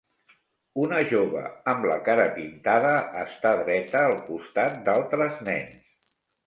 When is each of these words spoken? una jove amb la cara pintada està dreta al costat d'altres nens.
una 0.83 1.01
jove 1.11 1.43
amb 1.75 1.85
la 1.91 1.99
cara 2.09 2.25
pintada 2.39 2.97
està 3.27 3.55
dreta 3.63 4.05
al 4.09 4.21
costat 4.33 4.85
d'altres 4.91 5.43
nens. 5.53 5.83